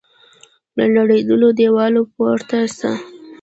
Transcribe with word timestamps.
له 0.77 0.85
نړېدلو 0.95 1.47
دیوالو 1.59 2.01
پورته 2.13 2.59
سه 2.77 2.91